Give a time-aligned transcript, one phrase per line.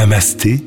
[0.00, 0.60] Namasté,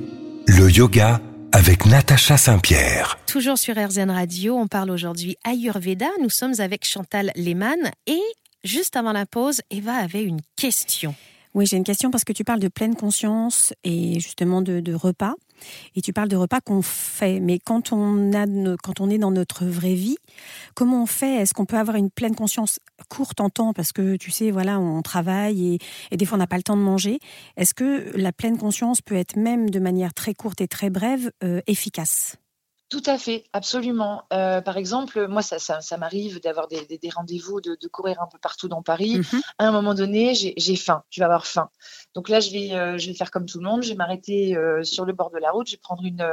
[0.45, 1.19] le yoga
[1.53, 3.17] avec Natacha Saint-Pierre.
[3.25, 6.05] Toujours sur RZN Radio, on parle aujourd'hui Ayurveda.
[6.21, 8.21] Nous sommes avec Chantal Lehmann et
[8.63, 11.15] juste avant la pause, Eva avait une question.
[11.55, 15.33] Oui, j'ai une question parce que tu parles de pleine conscience et justement de, repas.
[15.95, 17.39] Et tu parles de repas qu'on fait.
[17.39, 18.45] Mais quand on, a,
[18.81, 20.17] quand on est dans notre vraie vie,
[20.75, 21.35] comment on fait?
[21.35, 22.79] Est-ce qu'on peut avoir une pleine conscience
[23.09, 23.73] courte en temps?
[23.73, 25.79] Parce que tu sais, voilà, on travaille
[26.11, 27.19] et, des fois on n'a pas le temps de manger.
[27.57, 31.31] Est-ce que la pleine conscience peut être même de manière très courte et très brève
[31.43, 32.37] euh, efficace?
[32.93, 34.21] Tout à fait, absolument.
[34.31, 38.67] Euh, par exemple, moi, ça, ça, m'arrive d'avoir des, rendez-vous, de, courir un peu partout
[38.67, 39.17] dans Paris.
[39.17, 39.41] Mhm.
[39.57, 41.71] À un moment donné, j'ai faim, je vais avoir faim.
[42.13, 44.55] Donc là, je vais, euh, je vais faire comme tout le monde, je vais m'arrêter
[44.55, 46.23] euh, sur le bord de la route, je vais prendre une,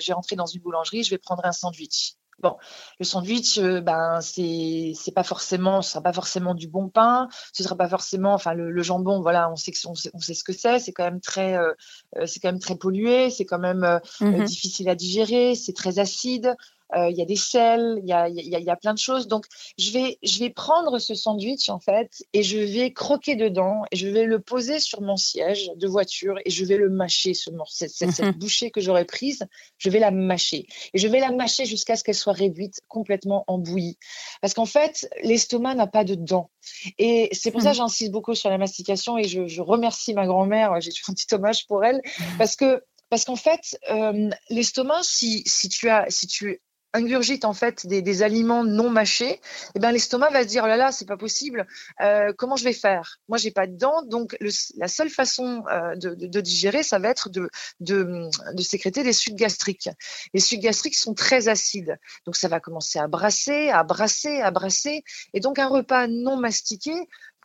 [0.00, 2.16] je vais rentrer dans une boulangerie, je vais prendre un sandwich.
[2.40, 2.56] Bon,
[3.00, 7.28] le sandwich, euh, ben c'est c'est pas forcément, ce sera pas forcément du bon pain,
[7.52, 10.34] ce sera pas forcément, enfin le, jambon, voilà, on sait que on sait, on sait
[10.34, 11.72] ce que c'est, c'est quand même très, euh,
[12.16, 15.98] euh, c'est quand même très pollué, c'est quand même mmh difficile à digérer, c'est très
[15.98, 16.54] acide.
[16.94, 18.98] Euh, il y a des sels, il y a, y, a, y a, plein de
[18.98, 19.28] choses.
[19.28, 19.44] Donc,
[19.76, 23.96] je vais, je vais prendre ce sandwich, en fait, et je vais croquer dedans, et
[23.96, 27.50] je vais le poser sur mon siège de voiture, et je vais le mâcher, ce
[27.66, 28.32] cette, cette, cette mhm.
[28.32, 29.44] bouchée que j'aurais prise,
[29.76, 30.66] je vais la mâcher.
[30.94, 33.98] Et je vais la mâcher jusqu'à ce qu'elle soit réduite complètement en bouillie.
[34.40, 36.50] Parce qu'en fait, l'estomac n'a pas de dents.
[36.98, 37.82] Et c'est pour ça que mhm.
[37.82, 41.34] j'insiste beaucoup sur la mastication, et je, je remercie ma grand-mère, j'ai fait un petit
[41.34, 42.38] hommage pour elle, mhm.
[42.38, 46.60] parce que parce qu'en fait, euh, l'estomac, si, si, tu as, si tu
[46.92, 49.40] ingurgite en fait des, aliments non mâchés, et
[49.76, 51.66] eh ben l'estomac va se dire oh là là c'est pas possible,
[52.00, 53.18] euh, comment je vais faire?
[53.28, 54.36] Moi j'ai pas de dents, donc
[54.76, 58.30] la seule façon euh, de, digérer ça va être de, de,
[58.62, 59.90] sécréter des sucs gastriques.
[60.34, 64.50] Les sucs gastriques sont très acides, donc ça va commencer à brasser, à brasser, à
[64.50, 65.04] brasser,
[65.34, 66.92] et donc un repas non mastiqué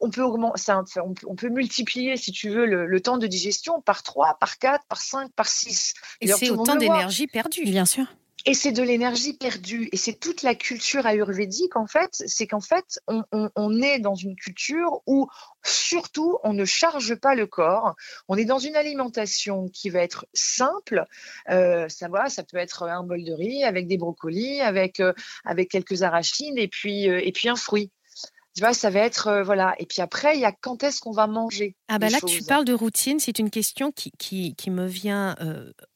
[0.01, 0.59] on peut, augmenter,
[1.25, 4.99] on peut, multiplier, si tu veux, le, temps de digestion par 3, par 4, par
[4.99, 5.93] 5, par 6.
[6.19, 7.63] Et c'est autant d'énergie perdue.
[7.63, 8.05] Bien sûr.
[8.45, 9.87] Et c'est de l'énergie perdue.
[9.93, 12.09] Et c'est toute la culture ayurvédique, en fait.
[12.11, 15.29] C'est qu'en fait, on, est dans une culture où,
[15.63, 17.95] surtout, on ne charge pas le corps.
[18.27, 21.05] On est dans une alimentation qui va être simple.
[21.49, 25.13] Euh, ça va, ça peut être un bol de riz avec des brocolis, avec, euh,
[25.45, 27.91] avec quelques arachides et puis, euh, et puis un fruit.
[28.55, 29.73] Tu vois, ça va être voilà.
[29.79, 31.75] Et puis après, il y a quand est-ce qu'on va manger.
[31.87, 33.19] Ah ben là, tu parles de routine.
[33.19, 35.35] C'est une question qui, qui, qui me vient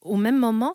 [0.00, 0.74] au même moment.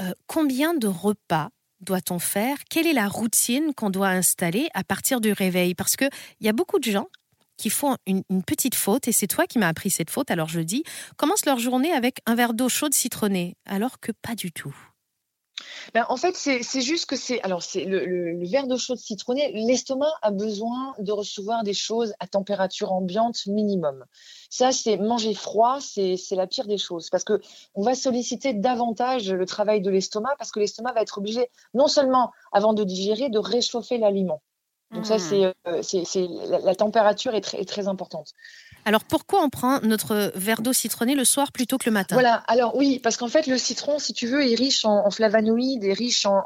[0.00, 1.50] Euh, combien de repas
[1.80, 2.56] doit-on faire?
[2.70, 5.74] Quelle est la routine qu'on doit installer à partir du réveil?
[5.74, 6.10] Parce qu'il
[6.40, 7.08] y a beaucoup de gens
[7.56, 10.60] qui font une, petite faute, et c'est toi qui m'as appris cette faute, alors je
[10.60, 10.84] dis,
[11.16, 14.74] commencent leur journée avec un verre d'eau chaude citronnée, alors que pas du tout.
[15.94, 17.40] Ben, en fait, c'est juste que c'est.
[17.42, 19.52] Alors, c'est le, verre d'eau chaude citronnée.
[19.52, 24.04] L'estomac a besoin de recevoir des choses à température ambiante minimum.
[24.50, 27.40] Ça, c'est manger froid, c'est la pire des choses parce que
[27.74, 31.88] on va solliciter davantage le travail de l'estomac parce que l'estomac va être obligé, non
[31.88, 34.42] seulement avant de digérer, de réchauffer l'aliment.
[34.90, 35.52] Donc, ça, mmh.
[35.66, 38.32] euh, c'est la, température est très, est très importante.
[38.88, 42.14] Alors pourquoi on prend notre verre d'eau citronnée le soir plutôt que le matin?
[42.16, 45.84] Voilà, alors oui, parce qu'en fait le citron, si tu veux, est riche en, flavonoïdes,
[45.84, 46.42] est riche en,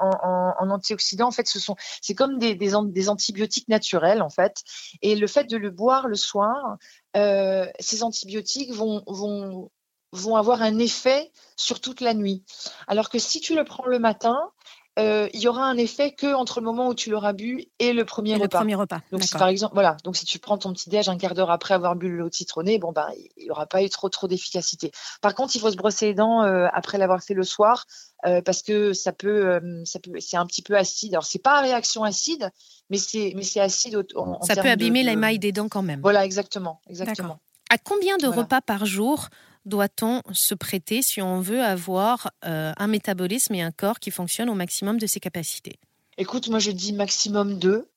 [0.59, 1.29] antioxydants.
[1.29, 4.57] En fait, ce sont, c'est comme des, des, antibiotiques naturels en fait.
[5.03, 6.79] Et le fait de le boire le soir,
[7.17, 9.71] euh, ces antibiotiques vont, vont
[10.13, 12.45] vont avoir un effet sur toute la nuit.
[12.87, 14.51] Alors que si tu le prends le matin,
[14.99, 17.95] euh, il y aura un effet que entre le moment où tu l'auras bu et
[17.95, 18.45] le premier repas.
[18.45, 19.01] Le premier repas.
[19.11, 21.51] Donc si, par exemple, voilà, donc si tu prends ton petit déj un quart d'heure
[21.51, 23.09] après avoir bu l'eau citronnée, bon bah
[23.39, 24.93] il n'y aura pas eu trop trop d'efficacité.
[25.23, 27.87] Par contre, il faut se brosser les dents euh, après l'avoir fait le soir
[28.27, 31.15] euh, parce que ça peut, ça peut, c'est un petit peu acide.
[31.15, 32.51] Alors c'est pas réaction acide,
[32.91, 34.05] mais c'est mais c'est acide.
[34.43, 36.01] ça peut abîmer l'émail des dents quand même.
[36.03, 37.39] Voilà, exactement, exactement.
[37.71, 39.31] À combien de repas par jour
[39.65, 44.51] doit-on se prêter si on veut avoir euh, un métabolisme et un corps qui fonctionnent
[44.51, 45.79] au maximum de ses capacités?
[46.19, 47.89] Écoute, moi je dis maximum deux.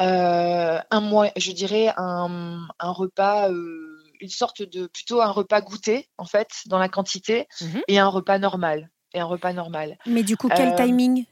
[0.00, 6.08] Euh, un mois, je dirais un, repas, euh, une sorte de plutôt un repas goûté
[6.16, 7.82] en fait dans la quantité mhm.
[7.86, 9.98] et un repas normal et un repas normal.
[10.06, 11.24] Mais du coup, quel euh, timing?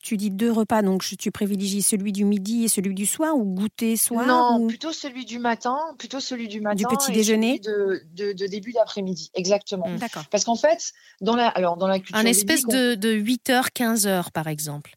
[0.00, 3.44] Tu, dis deux repas, donc tu privilégies celui du midi et celui du soir ou
[3.44, 6.76] goûter soir Non, plutôt celui du matin, plutôt celui du matin.
[6.76, 7.58] Du petit déjeuner?
[7.58, 9.88] de, de, début d'après-midi, exactement.
[9.88, 9.96] Hmm.
[9.96, 10.24] D'accord.
[10.30, 12.16] Parce qu'en fait, dans la, alors dans la culture.
[12.16, 14.94] Un espèce de, de 8h, 15h, par exemple.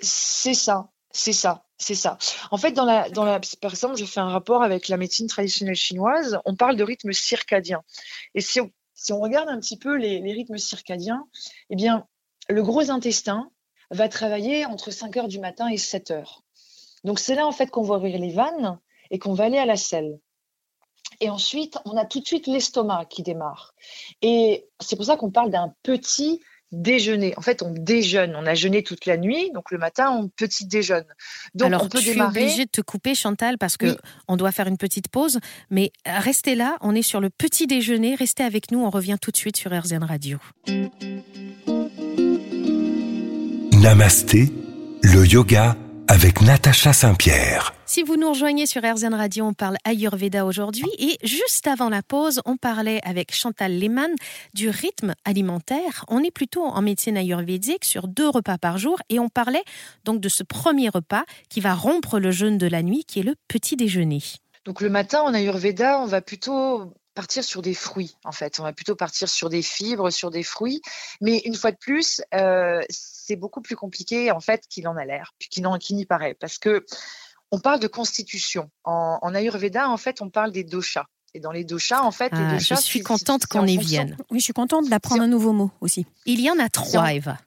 [0.00, 1.64] C'est ça, c'est ça.
[1.76, 2.18] C'est ça.
[2.52, 5.26] En fait, dans la, dans la, par exemple, j'ai fait un rapport avec la médecine
[5.26, 6.38] traditionnelle chinoise.
[6.44, 7.82] On parle de rythme circadien.
[8.34, 11.26] Et si on, si on regarde un petit peu les, rythmes circadiens,
[11.70, 12.06] eh bien,
[12.48, 13.50] le gros intestin
[13.90, 16.42] va travailler entre 5 heures du matin et 7 heures.
[17.04, 18.78] Donc, c'est là, en fait, qu'on va ouvrir les vannes
[19.10, 20.18] et qu'on va aller à la selle.
[21.20, 23.74] et ensuite, on a tout de suite l'estomac qui démarre.
[24.22, 26.40] Et c'est pour ça qu'on parle d'un petit
[26.82, 27.34] déjeuner.
[27.36, 28.34] En fait, on déjeune.
[28.36, 31.04] On a jeûné toute la nuit, donc le matin, on petit déjeune.
[31.54, 33.96] Donc, Alors, on peut je suis obligée de te couper, Chantal, parce que Oui.
[34.28, 35.38] on doit faire une petite pause.
[35.70, 38.14] Mais restez là, on est sur le petit déjeuner.
[38.14, 40.38] Restez avec nous, on revient tout de suite sur RZN Radio.
[43.72, 44.52] Namasté,
[45.02, 45.76] le yoga
[46.08, 47.73] avec Natacha Saint-Pierre.
[47.86, 50.88] Si vous nous rejoignez sur RZN Radio, on parle Ayurveda aujourd'hui.
[50.98, 54.10] Et juste avant la pause, on parlait avec Chantal Lehmann
[54.54, 56.06] du rythme alimentaire.
[56.08, 59.00] On est plutôt en médecine ayurvédique sur deux repas par jour.
[59.10, 59.62] Et on parlait
[60.04, 63.22] donc de ce premier repas qui va rompre le jeûne de la nuit, qui est
[63.22, 64.22] le petit déjeuner.
[64.64, 68.58] Donc le matin en Ayurveda, on va plutôt partir sur des fruits, en fait.
[68.60, 70.80] On va plutôt partir sur des fibres, sur des fruits.
[71.20, 75.04] Mais une fois de plus, euh, c'est beaucoup plus compliqué, en fait, qu'il en a
[75.04, 76.34] l'air, qu'il n'y paraît.
[76.34, 76.84] Parce que
[77.50, 78.70] on parle de constitution.
[78.84, 81.06] En, en Ayurveda, en fait, on parle des doshas.
[81.34, 83.76] Et dans les doshas, en fait, les Ah, je doshas, suis c'est- contente qu'on y
[83.76, 84.16] vienne.
[84.30, 86.06] Oui, je suis contente d'apprendre un nouveau mot aussi.
[86.26, 87.38] Il y en a trois, Eva.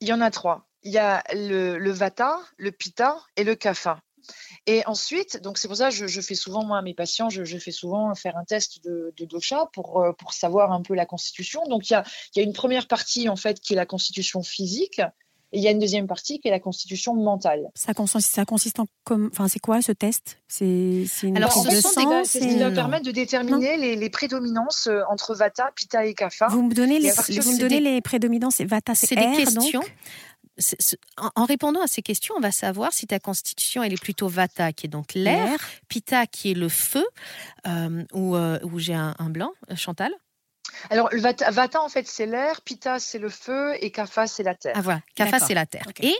[0.00, 0.66] Il y en a trois.
[0.82, 3.98] Il y a le, le vata, le pitta et le kapha.
[4.66, 7.30] Et ensuite, donc c'est pour ça que je, je fais souvent, moi, à mes patients,
[7.30, 10.82] je, je fais souvent faire un test de, de dosha pour, euh, pour savoir un
[10.82, 11.62] peu la constitution.
[11.68, 12.04] Donc il y a,
[12.34, 15.00] il y a une première partie, en fait, qui est la constitution physique,
[15.56, 17.70] et il y a une deuxième partie qui est la constitution mentale.
[17.74, 20.38] Ça consiste, ça consiste en comme, enfin, c'est quoi ce test?
[20.48, 22.24] C'est Alors, prise ce de sont c'est des- sang.
[22.24, 22.74] c'est c'est- ce qui va non.
[22.74, 26.48] permettre de déterminer les, les prédominances euh, entre vata, pitta et kapha.
[26.48, 28.56] Vous me donnez les, vous me donnez les prédominances.
[28.56, 29.80] C'est Vata, c'est C'est des questions.
[29.80, 29.90] donc.
[31.36, 34.72] En, répondant à ces questions, on va savoir si ta constitution elle est plutôt Vata,
[34.72, 35.58] qui est donc l'air.
[35.88, 37.04] Pitta, qui est le feu,
[37.66, 40.12] euh, ou euh, où j'ai un, un blanc, euh, Chantal?
[40.90, 44.54] Alors, vata, vata, en fait, c'est l'air, pitta, c'est le feu, et kapha, c'est la
[44.54, 44.74] terre.
[44.76, 45.86] Ah voilà, Kapha, c'est la terre.
[46.00, 46.14] Et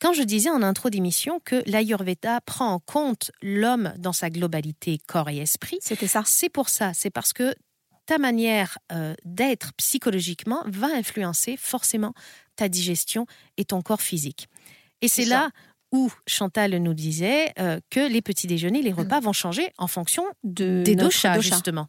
[0.00, 4.98] quand je disais en intro d'émission que l'Ayurveda prend en compte l'homme dans sa globalité
[5.06, 6.22] corps et esprit, C'était ça.
[6.24, 7.54] c'est pour ça, c'est parce que
[8.06, 12.14] ta manière euh, d'être psychologiquement va influencer forcément
[12.56, 13.26] ta digestion
[13.56, 14.48] et ton corps physique.
[15.02, 15.50] Et c'est là
[15.92, 20.24] où Chantal nous disait euh, que les petits déjeuners, les repas vont changer en fonction
[20.44, 21.50] De des doshas, dosha.
[21.54, 21.88] justement.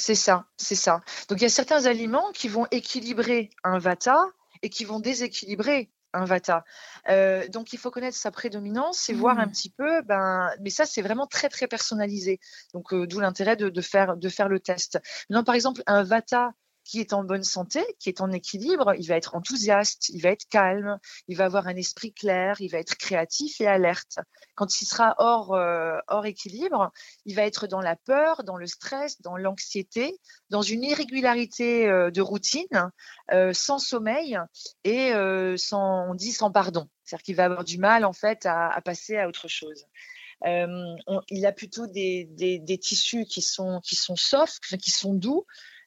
[0.00, 1.00] C'est ça, c'est ça.
[1.28, 4.16] Donc il y a certains aliments qui vont équilibrer un vata
[4.62, 6.64] et qui vont déséquilibrer un vata.
[7.08, 9.52] Euh, donc il faut connaître sa prédominance et voir un Mhm.
[9.52, 10.02] petit peu.
[10.02, 12.40] Ben, mais ça c'est vraiment très très personnalisé.
[12.74, 14.98] Donc euh, d'où l'intérêt de, de faire de faire le test.
[15.28, 16.52] Maintenant par exemple un vata
[16.90, 20.30] qui est en bonne santé, qui est en équilibre, il va être enthousiaste, il va
[20.30, 20.98] être calme,
[21.28, 24.18] il va avoir un esprit clair, il va être créatif et alerte.
[24.56, 26.90] Quand il sera hors, euh, hors équilibre,
[27.26, 32.10] il va être dans la peur, dans le stress, dans l'anxiété, dans une irrégularité euh,
[32.10, 32.90] de routine,
[33.30, 34.36] euh, sans sommeil
[34.82, 35.12] et
[35.58, 36.88] sans, on dit sans pardon.
[37.04, 39.86] C'est-à-dire qu'il va avoir du mal en fait à, passer à autre chose.
[40.44, 45.46] Il a plutôt des, des, des tissus qui sont, qui sont soft, qui sont doux,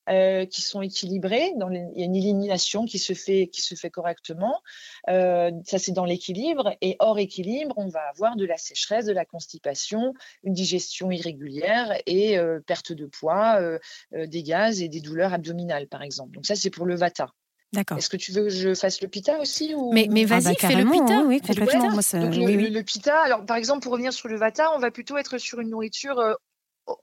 [0.10, 0.80] euh, qui sont.
[0.80, 4.62] Dans les- il y a une élimination qui se fait, qui se fait correctement.
[5.10, 6.76] Euh, ça, c'est dans l'équilibre.
[6.82, 10.14] Et hors équilibre, on va avoir de la sécheresse, de la constipation,
[10.44, 13.80] une digestion irrégulière et euh, perte de poids, euh,
[14.14, 16.36] euh, des gaz et des douleurs abdominales, par exemple.
[16.36, 17.30] Donc ça, c'est pour le vata.
[17.72, 17.98] D'accord.
[17.98, 19.92] Est-ce que tu veux que je fasse le pita aussi ou...
[19.94, 21.22] Mais, mais Ah vas-y, bah, fais le pita.
[21.22, 21.82] Oui, oui, Fais le complètement.
[21.86, 21.94] pita.
[21.94, 22.70] Moi, ça- Donc, oui, le, oui.
[22.70, 25.40] le- le pita, alors par exemple, pour revenir sur le vata, on va plutôt être
[25.40, 26.20] sur une nourriture,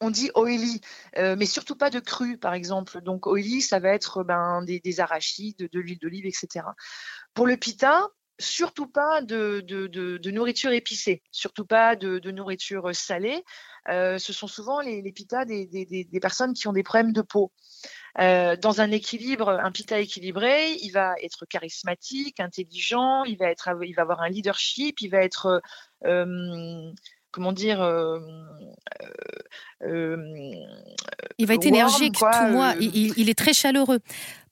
[0.01, 0.81] on dit oily,
[1.19, 3.01] euh, mais surtout pas de cru, par exemple.
[3.01, 6.67] Donc oily, ça va être ben, des, des arachides, de l'huile d'olive, etc.
[7.35, 8.09] Pour le pita,
[8.41, 13.45] surtout pas de, nourriture épicée, surtout pas de, nourriture salée.
[13.89, 17.53] Euh, ce sont souvent les, les pitas des, personnes qui ont des problèmes de peau.
[18.19, 24.03] Euh, dans un équilibre, un pita équilibré, il va être charismatique, intelligent, il il va
[24.03, 25.63] avoir un leadership, il va être,
[26.05, 26.93] euh,
[27.31, 27.81] comment dire,
[31.39, 32.75] Il va être warm, énergique, quoi, tout moi.
[32.77, 34.01] euh, Il, est très chaleureux.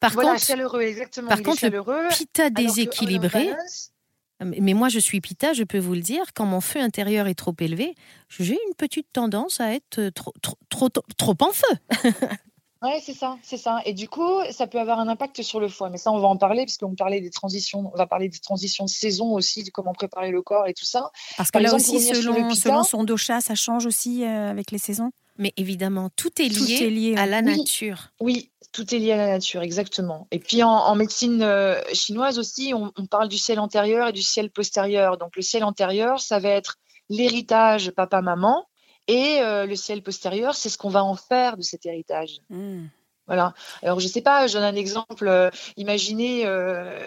[0.00, 1.28] Par voilà, contre, chaleureux, exactement.
[1.28, 3.92] par contre, le pita déséquilibré, Balance,
[4.40, 7.34] mais moi je suis pita, je peux vous le dire, quand mon feu intérieur est
[7.34, 7.94] trop élevé,
[8.28, 11.76] j'ai une petite tendance à être trop, trop, trop, trop en feu.
[12.80, 13.80] Ouais, c'est ça, c'est ça.
[13.84, 15.90] Et du coup, ça peut avoir un impact sur le foie.
[15.90, 17.90] Mais ça, on va en parler puisqu'on parlait des transitions.
[17.92, 20.84] On va parler des transitions de saison aussi, de comment préparer le corps et tout
[20.84, 21.10] ça.
[21.36, 24.50] Parce que Par là exemple, aussi, selon, pita- selon son dosha, ça change aussi euh,
[24.50, 25.10] avec les saisons?
[25.38, 27.58] Mais évidemment, tout est Tout lié, est lié, à la Oui.
[27.58, 28.10] nature.
[28.20, 30.26] Oui, tout est lié à la nature, exactement.
[30.30, 34.12] Et puis en, en médecine euh, chinoise aussi, on, on parle du ciel antérieur et
[34.12, 35.16] du ciel postérieur.
[35.16, 36.76] Donc le ciel antérieur, ça va être
[37.08, 38.64] l'héritage papa-maman.
[39.08, 42.40] Et euh, le ciel postérieur, c'est ce qu'on va en faire de cet héritage.
[42.50, 42.86] Hmm.
[43.28, 43.52] Voilà.
[43.82, 45.28] Alors, je sais pas, je donne un exemple.
[45.28, 46.98] Euh, imaginez euh,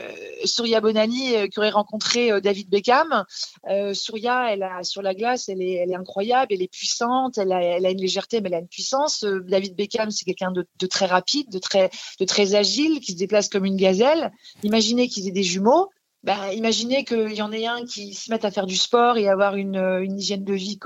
[0.45, 3.25] Surya Bonani euh, qui aurait rencontré David Beckham.
[3.93, 7.51] Surya, elle a, sur la glace, elle est, elle est incroyable, elle est puissante, elle
[7.51, 9.25] a, elle a une légèreté, mais elle a une puissance.
[9.25, 11.89] David Beckham, c'est quelqu'un de, de, très rapide, de très,
[12.19, 14.31] de très agile, qui se déplace comme une gazelle.
[14.61, 15.89] Imaginez qu'ils aient des jumeaux.
[16.23, 19.27] Bah, imaginez qu'il y en ait un qui se mette à faire du sport et
[19.27, 20.77] avoir une, une, hygiène de vie,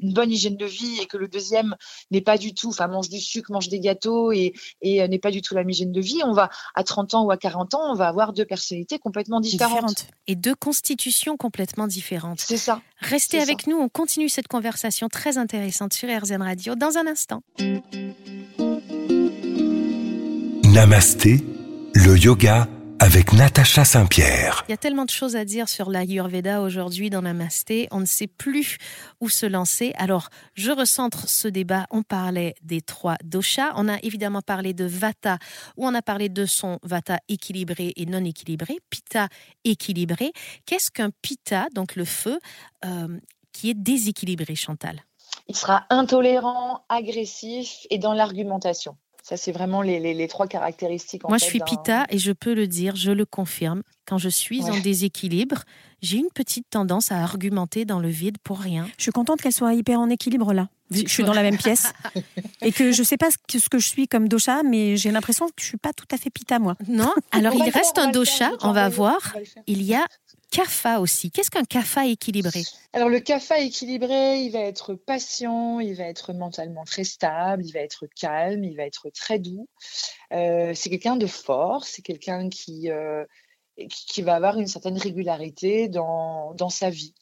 [0.00, 1.74] une bonne hygiène de vie, et que le deuxième
[2.12, 5.18] n'est pas du tout, enfin mange du sucre, mange des gâteaux et, et euh, n'est
[5.18, 6.20] pas du tout la même hygiène de vie.
[6.24, 9.40] On va à 30 ans ou à 40 ans, on va avoir deux personnalités complètement
[9.40, 10.06] différentes.
[10.28, 12.40] Et deux constitutions complètement différentes.
[12.40, 12.80] C'est ça.
[12.98, 17.42] Restez avec nous, on continue cette conversation très intéressante sur RZN Radio dans un instant.
[20.62, 21.44] Namasté,
[21.94, 22.68] le yoga
[23.00, 24.64] avec Natacha Saint-Pierre.
[24.68, 27.88] Il y a tellement de choses à dire sur l'Ayurveda aujourd'hui dans Namasté.
[27.90, 28.78] On ne sait plus
[29.20, 29.92] où se lancer.
[29.96, 31.86] Alors, je recentre ce débat.
[31.90, 33.72] On parlait des trois doshas.
[33.76, 35.38] On a évidemment parlé de Vata,
[35.76, 39.28] où on a parlé de son Vata équilibré et non équilibré, Pitta
[39.64, 40.32] équilibré.
[40.66, 42.38] Qu'est-ce qu'un Pitta, donc le feu,
[42.84, 43.18] euh,
[43.52, 45.04] qui est déséquilibré, Chantal?
[45.48, 48.96] Il sera intolérant, agressif et dans l'argumentation.
[49.24, 51.26] Ça, c'est vraiment les, trois caractéristiques.
[51.26, 53.82] Moi, je suis Pita et je peux le dire, je le confirme.
[54.04, 55.62] Quand je suis en déséquilibre,
[56.02, 58.86] j'ai une petite tendance à argumenter dans le vide pour rien.
[58.98, 60.68] Je suis contente qu'elle soit hyper en équilibre là.
[60.90, 61.94] Je suis dans la même pièce
[62.60, 65.46] et que je ne sais pas ce que je suis comme dosha, mais j'ai l'impression
[65.46, 66.76] que je suis pas tout à fait pita moi.
[66.86, 69.34] Non, alors il reste un dosha, on va voir.
[69.66, 70.04] Il y a
[70.54, 71.32] Kapha aussi.
[71.32, 72.62] Qu'est-ce qu'un Kapha équilibré?
[72.92, 77.72] Alors le Kapha équilibré, il va être patient, il va être mentalement très stable, il
[77.72, 79.68] va être calme, il va être très doux.
[80.32, 83.24] Euh, c'est quelqu'un de fort, c'est quelqu'un qui, euh,
[83.90, 87.14] qui va avoir une certaine régularité dans, dans sa vie.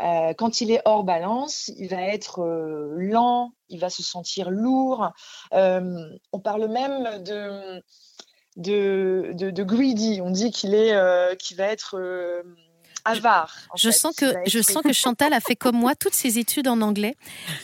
[0.00, 2.44] Euh, quand il est hors balance, il va être
[2.96, 5.10] lent, il va se sentir lourd.
[5.50, 7.82] on parle même de,
[8.54, 10.20] de, de, greedy.
[10.20, 10.94] On dit qu'il est,
[11.38, 11.96] qu'il va être
[13.08, 13.56] avare.
[13.76, 16.80] Je, sens que, je sens que Chantal a fait comme moi toutes ses études en
[16.80, 17.16] anglais.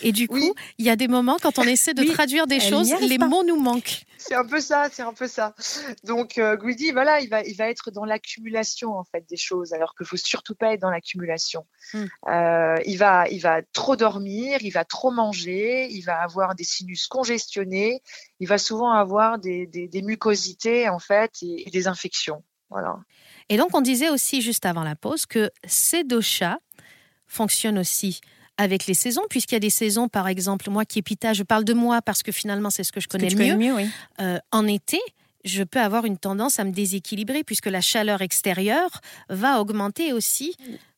[0.03, 2.93] Et du coup, il y a des moments quand on essaie de traduire des choses,
[3.01, 4.05] les mots nous manquent.
[4.27, 5.55] C'est un peu ça, c'est un peu ça.
[6.03, 9.75] Donc euh, Guidi, voilà, il va, il va être dans l'accumulation en fait des choses,
[9.75, 11.67] alors qu'il faut surtout pas être dans l'accumulation.
[11.93, 12.07] Hmm.
[12.29, 16.65] Euh, il va, il va trop dormir, il va trop manger, il va avoir des
[16.65, 18.01] sinus congestionnés,
[18.41, 22.43] il va souvent avoir des, des, mucosités en fait et des infections.
[22.75, 22.99] Voilà.
[23.49, 26.59] Et donc, on disait aussi juste avant la pause que ces doshas
[27.28, 28.21] fonctionnent aussi
[28.57, 31.45] avec les saisons, puisqu'il y a des saisons, par exemple, moi qui est pita, je
[31.45, 33.88] parle de moi parce que finalement c'est ce que je connais le mieux.
[34.21, 35.00] Euh, en été,
[35.45, 40.57] je peux avoir une tendance à me déséquilibrer puisque la chaleur extérieure va augmenter aussi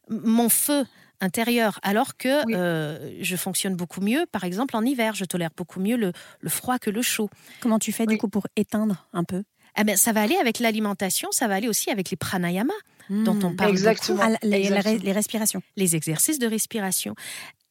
[0.09, 0.87] mon feu
[1.21, 5.80] intérieur, alors que euh, je fonctionne beaucoup mieux, par exemple en hiver, je tolère beaucoup
[5.80, 6.12] mieux le,
[6.49, 7.30] froid que le chaud.
[7.61, 9.42] Comment tu fais du coup pour éteindre un peu?
[9.78, 12.73] Eh ben, ça va aller avec l'alimentation, ça va aller aussi avec les pranayamas
[13.09, 13.56] dont on hmm.
[13.56, 14.21] parle Exactement.
[14.23, 15.62] Ah, les, les, respirations.
[15.76, 17.14] Les exercices de respiration.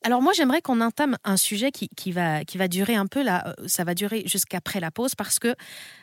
[0.04, 3.24] Alors moi, j'aimerais qu'on entame un sujet qui, qui, va, qui va durer un peu,
[3.24, 5.56] là, euh, ça va durer jusqu'après la pause, parce que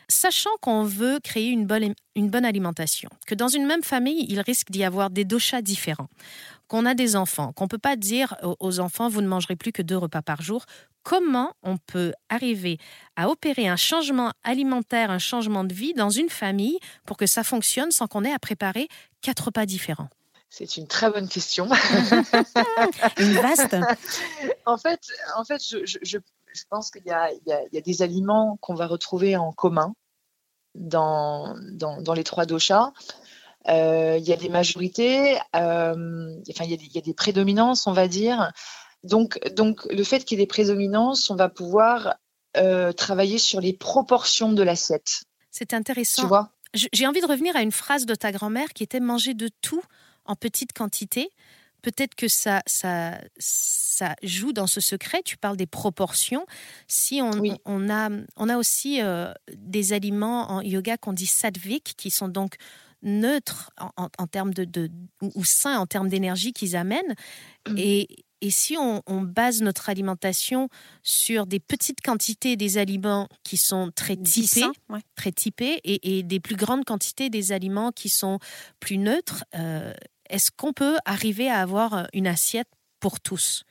[0.09, 4.41] sachant qu'on veut créer une bonne, une bonne alimentation, que dans une même famille, il
[4.41, 6.09] risque d'y avoir des doshas différents,
[6.73, 9.73] qu'on a des enfants, qu'on ne peut pas dire aux enfants, vous ne mangerez plus
[9.73, 10.65] que deux repas par jour,
[11.03, 12.79] comment on peut arriver
[13.15, 17.45] à opérer un changement alimentaire, un changement de vie dans une famille pour que ça
[17.45, 18.89] fonctionne sans qu'on ait à préparer
[19.21, 20.09] quatre repas différents?
[20.49, 21.69] C'est une très bonne question.
[23.19, 23.77] une vaste.
[24.65, 25.01] en fait,
[25.37, 26.19] en fait je,
[26.71, 29.95] pense qu'il y, y, a des aliments qu'on va retrouver en commun
[30.75, 32.93] dans, dans, les trois doshas.
[33.69, 38.09] Euh, il y a des majorités, euh, enfin, il y, a des, prédominances, on va
[38.09, 38.53] dire.
[39.05, 42.17] Donc, donc le fait qu'il y ait des prédominances, on va pouvoir
[42.57, 45.23] euh, travailler sur les proportions de l'assiette.
[45.51, 46.23] C'est intéressant.
[46.23, 46.51] Tu vois?
[46.75, 49.83] J'ai envie de revenir à une phrase de ta grand-mère qui était manger de tout
[50.25, 51.31] en petite quantité.
[51.83, 55.23] Peut-être que ça, ça, ça joue dans ce secret.
[55.25, 56.47] Tu parles des proportions.
[56.87, 59.01] Si on, on, a, on a aussi
[59.53, 62.57] des aliments en yoga qu'on dit sattviques, qui sont donc
[63.03, 64.91] neutres en, termes de,
[65.21, 67.15] ou sains en termes d'énergie qu'ils amènent.
[67.69, 67.75] Mm.
[67.79, 70.69] Et, et si on, base notre alimentation
[71.05, 74.67] sur des petites quantités des aliments qui sont très typés,
[75.15, 78.41] très typés et, des plus grandes quantités des aliments qui sont
[78.81, 79.95] plus neutres, euh,
[80.29, 82.69] est-ce qu'on peut arriver à avoir une assiette
[82.99, 83.63] pour tous?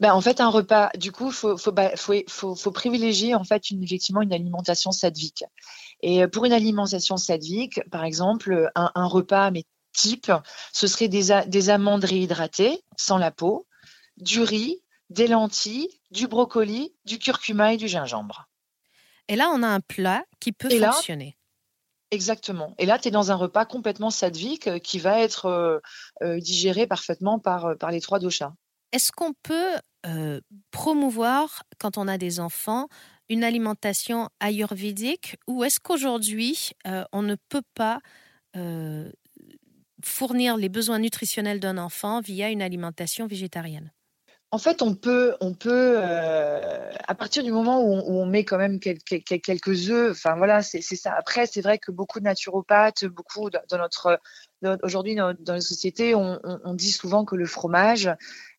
[0.00, 3.82] Ben, en fait, un repas, du coup, il faut, faut, faut, privilégier en fait une,
[3.82, 5.44] effectivement une alimentation sadvique.
[6.04, 10.30] Et euh, pour une alimentation sadvique, par exemple, un, repas mais type,
[10.70, 13.66] ce serait des, des amandes réhydratées sans la peau,
[14.18, 18.48] du riz, des lentilles, du brocoli, du curcuma et du gingembre.
[19.28, 21.38] Et là, on a un plat qui peut fonctionner.
[22.10, 22.74] Exactement.
[22.76, 25.80] Et là, tu es dans un repas complètement sadvique qui va être
[26.22, 28.52] digéré parfaitement par, par les trois doshas.
[28.92, 29.76] Est-ce qu'on peut
[30.70, 32.88] promouvoir, quand on a des enfants,
[33.28, 36.70] une alimentation ayurvédique ou est-ce qu'aujourd'hui,
[37.12, 38.00] on ne peut pas
[40.04, 43.90] fournir les besoins nutritionnels d'un enfant via une alimentation végétarienne?
[44.54, 48.78] En fait, on peut, on peut à partir du moment où on, met quand même
[48.78, 51.12] quelques, quelques œufs, enfin voilà, c'est ça.
[51.18, 54.20] Après, c'est vrai que beaucoup de naturopathes, beaucoup dans notre
[54.82, 58.06] Aujourd'hui, dans, dans, les sociétés, on, dit souvent que le fromage,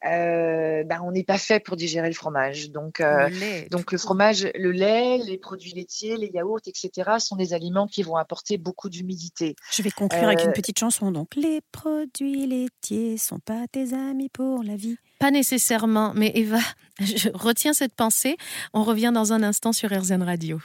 [0.06, 2.70] euh, ben, on n'est pas fait pour digérer le fromage.
[2.70, 7.36] Donc, euh, le donc le fromage, le lait, les produits laitiers, les yaourts, etc., sont
[7.36, 9.56] des aliments qui vont apporter beaucoup d'humidité.
[9.72, 11.12] Je vais conclure avec une euh, petite chanson.
[11.12, 14.98] Donc, les produits laitiers sont pas tes amis pour la vie.
[15.20, 16.60] Pas nécessairement, mais Eva,
[17.00, 18.38] je retiens cette pensée.
[18.74, 20.60] On revient dans un instant sur RZN Radio.